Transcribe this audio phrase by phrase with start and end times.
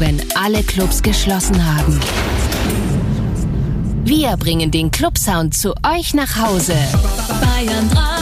[0.00, 2.00] wenn alle Clubs geschlossen haben.
[4.04, 6.74] Wir bringen den Clubsound zu euch nach Hause.
[7.40, 8.19] Bayern 3.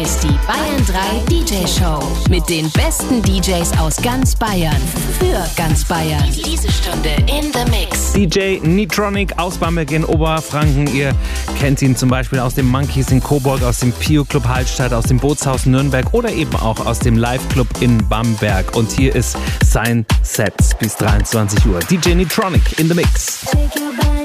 [0.00, 2.00] Hier ist die Bayern 3 DJ Show
[2.30, 4.80] mit den besten DJs aus ganz Bayern.
[5.18, 6.24] Für ganz Bayern.
[6.32, 8.14] Diese Stunde in the Mix.
[8.14, 10.86] DJ Nitronic aus Bamberg in Oberfranken.
[10.94, 11.14] Ihr
[11.58, 15.04] kennt ihn zum Beispiel aus dem Monkeys in Coburg, aus dem Pio Club Hallstatt, aus
[15.04, 18.74] dem Bootshaus Nürnberg oder eben auch aus dem Live Club in Bamberg.
[18.74, 19.36] Und hier ist
[19.66, 21.78] sein Set bis 23 Uhr.
[21.80, 23.42] DJ Nitronic in the Mix.
[23.52, 24.19] Shake your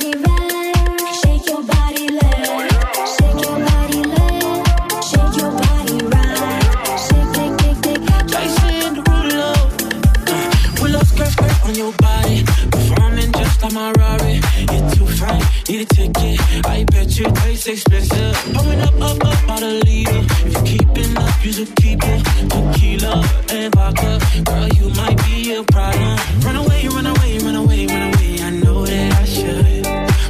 [17.66, 18.36] taste expensive.
[18.54, 20.22] Pouring up, up, up, out a leader.
[20.46, 22.23] If you're keeping up, you should keep it.
[22.50, 24.20] Tequila and vodka.
[24.46, 26.18] Girl, you might be a problem.
[26.46, 28.42] Run away, run away, run away, run away.
[28.42, 29.84] I know that I should.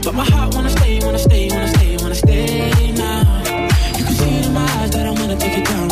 [0.06, 3.44] But my heart wanna stay, wanna stay, wanna stay, wanna stay now.
[3.98, 5.85] You can see it in my eyes that I wanna take it down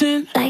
[0.00, 0.41] dancing.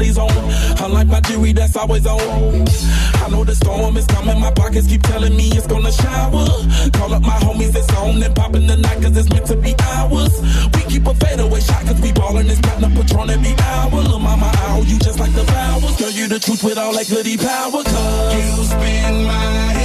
[0.00, 0.84] Achilles on.
[0.84, 2.18] Unlike my jewelry that's always on.
[2.20, 6.46] I know the storm is coming, my pockets keep telling me it's gonna shower.
[6.92, 9.74] Call up my homies, it's on and in the night cause it's meant to be
[9.78, 10.40] ours.
[10.74, 14.00] We keep a fadeaway shot cause we ballin' this platinum patron every hour.
[14.02, 15.96] Lil' mama, I owe you just like the flowers.
[15.96, 19.79] Girl, you the truth with all that goody power cause you spin my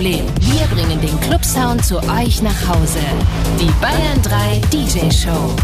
[0.00, 0.24] Problem.
[0.40, 3.00] Wir bringen den Club Sound zu euch nach Hause.
[3.60, 5.54] Die Bayern 3 DJ Show.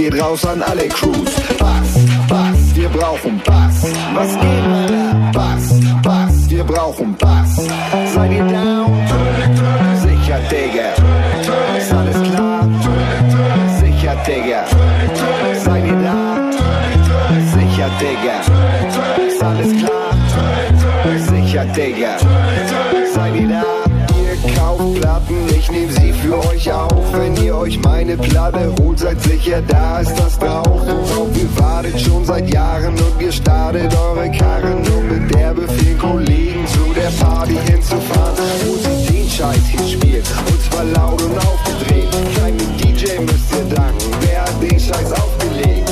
[0.00, 1.30] geht raus an alle Crews.
[1.58, 1.90] Bass,
[2.26, 3.82] Bass, wir brauchen Bass.
[4.14, 5.30] Was geht, Alter?
[5.32, 7.56] Bass, Bass, wir brauchen Bass.
[8.14, 8.90] Seid ihr down?
[10.02, 10.88] Sicher, Digga.
[11.76, 12.68] Ist alles klar?
[13.80, 14.64] Sicher, Digga.
[15.64, 16.18] Seid ihr da?
[17.54, 18.36] Sicher, Digga.
[19.26, 20.12] Ist alles klar?
[21.28, 22.16] Sicher, Digga.
[27.70, 30.88] euch meine Platte holt, seid sicher, da ist das Rauchen.
[31.34, 36.66] ihr wartet schon seit Jahren und ihr startet eure Karren, um mit der Befehl Kollegen
[36.66, 38.36] zu der Party hinzufahren.
[38.64, 42.08] Wo sie den Scheiß hier spielt, und zwar laut und aufgedreht.
[42.36, 45.89] Kein DJ müsst ihr danken, wer hat den Scheiß aufgelegt?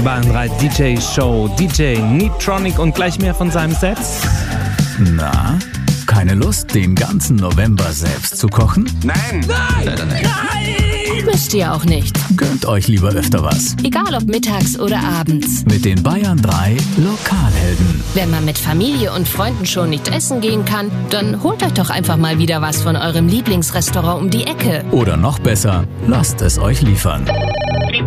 [0.00, 1.54] Die Bayern 3 DJ Show.
[1.58, 3.98] DJ Neatronic und gleich mehr von seinem Set.
[4.98, 5.58] Na,
[6.06, 8.86] keine Lust, den ganzen November selbst zu kochen?
[11.26, 12.16] Müsst ihr auch nicht.
[12.34, 13.76] Gönnt euch lieber öfter was.
[13.82, 15.64] Egal ob mittags oder abends.
[15.66, 18.02] Mit den Bayern 3 Lokalhelden.
[18.14, 21.90] Wenn man mit Familie und Freunden schon nicht essen gehen kann, dann holt euch doch
[21.90, 24.82] einfach mal wieder was von eurem Lieblingsrestaurant um die Ecke.
[24.92, 27.26] Oder noch besser, lasst es euch liefern.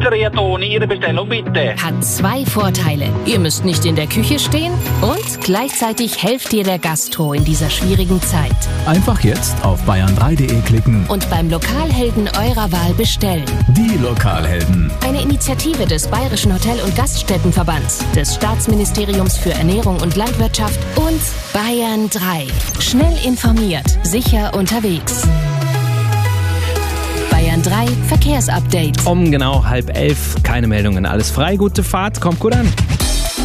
[0.04, 1.76] Pizzeria Toni, Ihre Bestellung bitte.
[1.82, 3.06] Hat zwei Vorteile.
[3.26, 7.70] Ihr müsst nicht in der Küche stehen und gleichzeitig helft ihr der Gastro in dieser
[7.70, 8.52] schwierigen Zeit.
[8.86, 11.06] Einfach jetzt auf bayern3.de klicken.
[11.08, 13.46] Und beim Lokalhelden eurer Wahl bestellen.
[13.70, 14.92] Die Lokalhelden.
[15.06, 21.22] Eine Initiative des Bayerischen Hotel- und Gaststättenverbands, des Staatsministeriums für Ernährung und Landwirtschaft und
[21.54, 22.48] Bayern 3.
[22.82, 25.26] Schnell informiert, sicher unterwegs.
[27.73, 29.05] Bayern 3 Verkehrsupdate.
[29.07, 30.36] Um genau halb elf.
[30.43, 31.07] Keine Meldungen.
[31.07, 31.55] Alles frei.
[31.55, 32.21] Gute Fahrt.
[32.21, 32.71] Kommt gut an.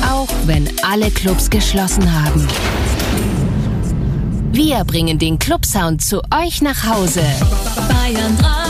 [0.06, 2.46] Auch wenn alle Clubs geschlossen haben.
[4.52, 7.22] Wir bringen den Clubsound zu euch nach Hause.
[7.88, 8.67] Bayern 3.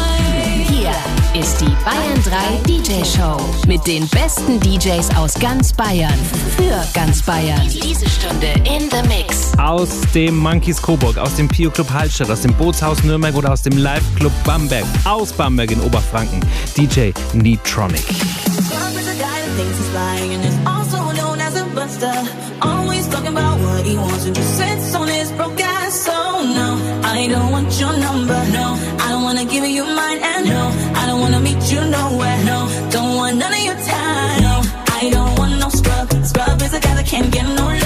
[1.34, 3.36] Ist die Bayern 3 DJ Show
[3.66, 6.18] mit den besten DJs aus ganz Bayern
[6.56, 7.60] für ganz Bayern.
[7.68, 9.52] Diese Stunde in the Mix.
[9.58, 13.62] Aus dem Monkeys Coburg, aus dem Pio Club Hallstatt, aus dem Bootshaus Nürnberg oder aus
[13.62, 16.40] dem Live Club Bamberg, aus Bamberg in Oberfranken.
[16.76, 18.04] DJ Neatronic.
[22.60, 25.57] Always talking about what he wants and just sits on his broke ass.
[25.57, 25.57] So no,
[27.18, 28.40] I don't want your number.
[28.58, 28.66] No,
[29.04, 30.20] I don't wanna give you mine.
[30.22, 30.62] And no,
[31.00, 32.38] I don't wanna meet you nowhere.
[32.44, 32.58] No,
[32.90, 34.40] don't want none of your time.
[34.46, 34.54] No,
[34.98, 36.06] I don't want no scrub.
[36.24, 37.77] Scrub is a guy that can't get no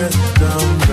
[0.00, 0.89] get down.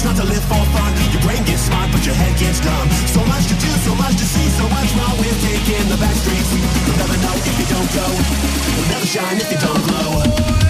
[0.00, 0.96] It's not to live for fun.
[1.12, 4.16] Your brain gets smart but your head gets dumb So much to do, so much
[4.16, 6.56] to see So much wrong with taking the back streets.
[6.88, 8.08] You'll never know if you don't go.
[8.08, 10.69] You'll never shine if you don't glow.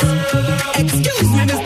[0.00, 1.57] Excuse me,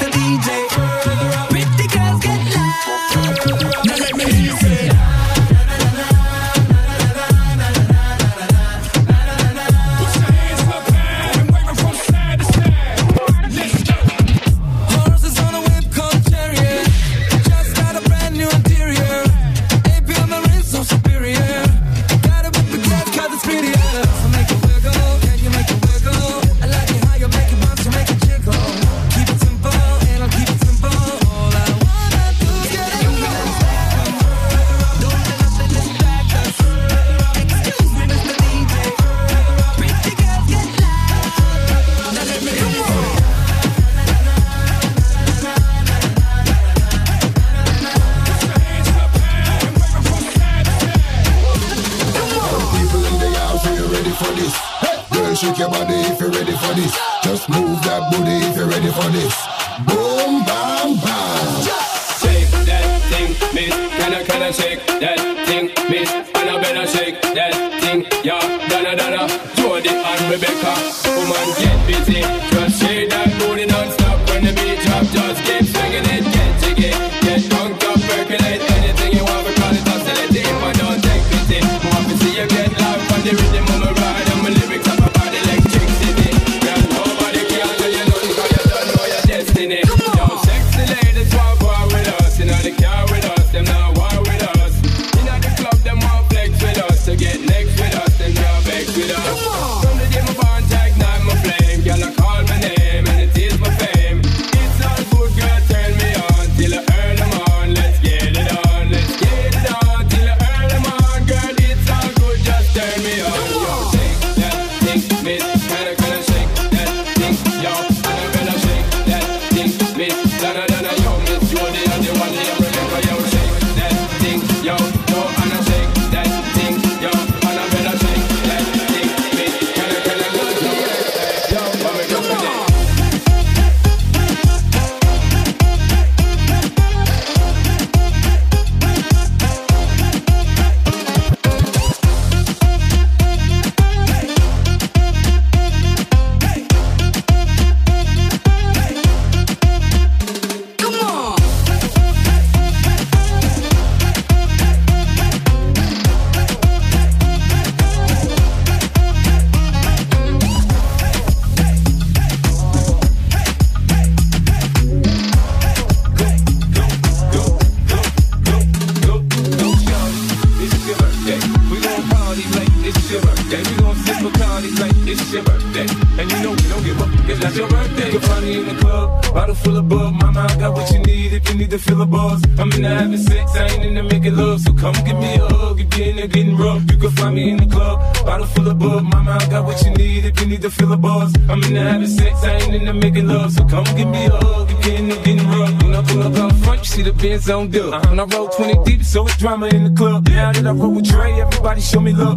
[201.82, 202.31] show me love.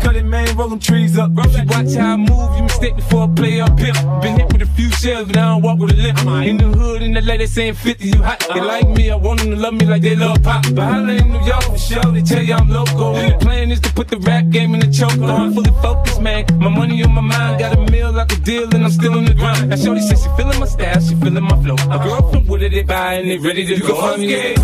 [0.00, 1.30] cutting man, roll trees up.
[1.34, 3.96] Roll watch how I move, you mistake before I play up pimp.
[4.22, 6.18] Been hit with a few shells, but I don't walk with a limp.
[6.46, 8.40] In the hood, in the lady saying 50, you hot.
[8.40, 8.64] They uh-huh.
[8.66, 10.64] like me, I want them to love me like they love pop.
[10.74, 13.14] But holla in New York for sure, they tell you I'm local.
[13.14, 15.12] The plan is to put the rap game in the choke.
[15.12, 15.50] I'm uh-huh.
[15.52, 16.44] fully focused, man.
[16.58, 19.24] My money on my mind, got a meal like a deal, and I'm still on
[19.24, 19.72] the grind.
[19.72, 21.76] That Shorty says she feeling my style, she feeling my flow.
[21.90, 23.94] A girl from Wooded, they buy, and they ready to you go.
[23.94, 24.54] go I'm yeah.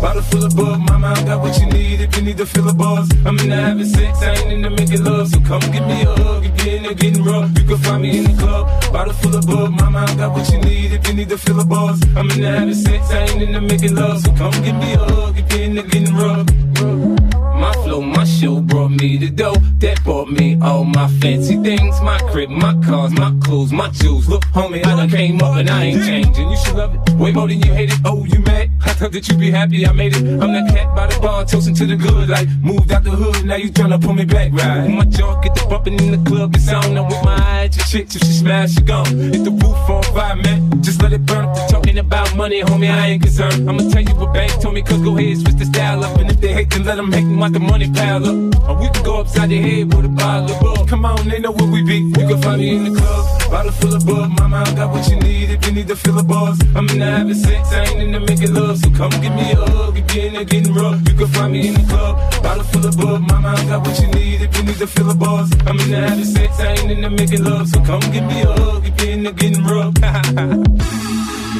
[0.00, 2.68] Bottle full of bug, mama, I got what you need if you need to fill
[2.68, 3.08] a buzz.
[3.24, 6.02] I'm in the having sex, I ain't in the making love, so come give me
[6.02, 6.44] a hug.
[6.44, 8.92] If you're in there getting rough, you can find me in the club.
[8.92, 10.92] Bottle full of bug, mama, I got what you need.
[10.92, 13.52] If you need to fill a buzz, I'm in the having sex, I ain't in
[13.52, 15.38] there making love, so come give me a hug.
[15.38, 16.69] If you're in there getting rough.
[16.80, 19.54] My flow, my show brought me the dough.
[19.78, 22.00] That brought me all my fancy things.
[22.00, 24.28] My crib, my cars, my clothes, my jewels.
[24.28, 26.50] Look, homie, I done came up and I ain't changing.
[26.50, 27.98] You should love it, way more than you hate it.
[28.04, 28.70] Oh, you mad?
[28.82, 30.22] I thought that you'd be happy I made it.
[30.22, 33.44] I'm that cat by the bar, toasting to the good Like, moved out the hood,
[33.44, 34.88] now you tryna pull me back, right?
[34.88, 36.96] My jaw get the bumping in the club, it's on.
[36.96, 39.06] I'm with my eyes, your chick, if she smash, she gone.
[39.06, 40.82] Hit the roof on fire, man.
[40.82, 41.44] Just let it burn.
[41.68, 43.68] Talking about money, homie, I ain't concerned.
[43.68, 46.18] I'ma tell you what bank told me Cause go ahead, switch the style up.
[46.18, 48.68] And if they hate then let them hate them like the money pile up.
[48.68, 50.88] Or we can go upside your head with a bottle of bug.
[50.88, 51.98] Come on, they know where we be.
[51.98, 54.30] You can find me in the club, bottle full of bug.
[54.38, 56.58] Mama, I got what you need if you need to fill a buzz.
[56.74, 58.78] I'm in the having sex, I ain't in the making love.
[58.78, 60.98] So come give me a hug if you're in there getting rough.
[61.08, 63.20] You can find me in the club, bottle full of bug.
[63.28, 65.50] Mama, I got what you need if you need to fill a buzz.
[65.66, 67.68] I'm in the having sex, I ain't in the making love.
[67.68, 69.94] So come give me a hug if you're in there getting rough.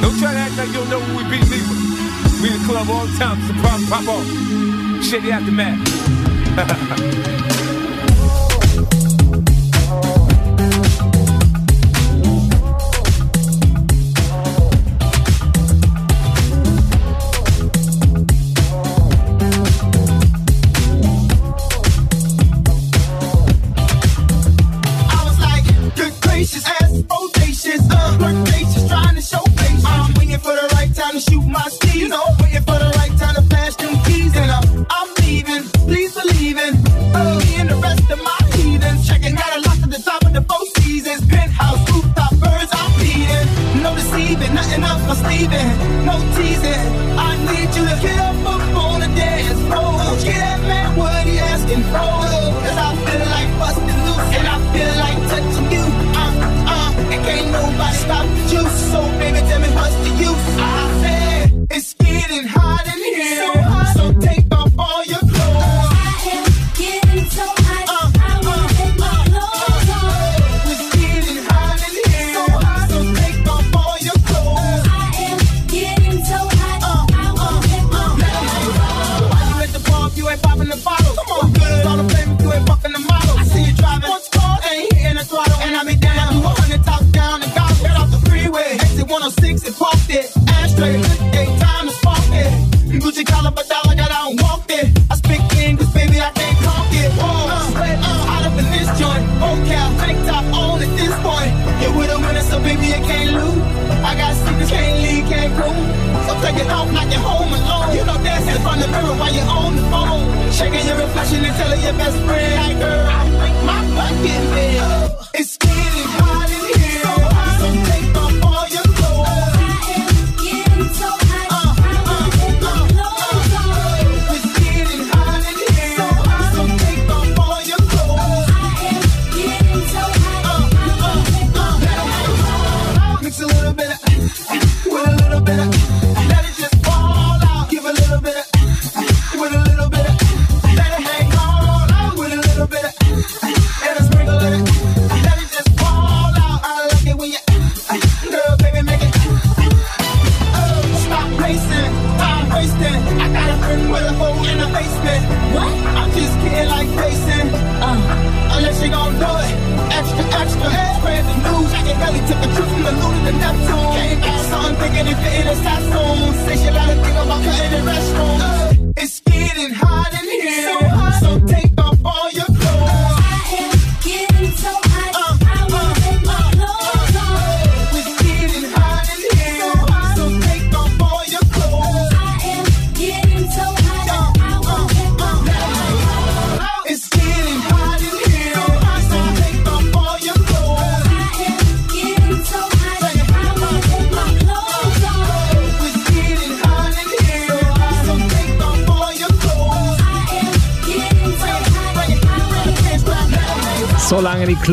[0.00, 1.76] don't try to act like you don't know who we be, neither.
[2.40, 4.79] We in the club all the time, so pop, pop off.
[5.00, 5.80] Shitty aftermath.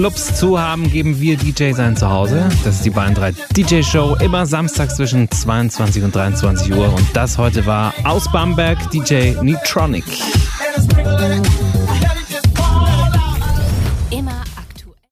[0.08, 2.48] Clubs zu haben, geben wir DJs ein Zuhause.
[2.64, 6.94] Das ist die Bayern 3 DJ Show, immer samstags zwischen 22 und 23 Uhr.
[6.94, 10.06] Und das heute war aus Bamberg DJ Neutronic.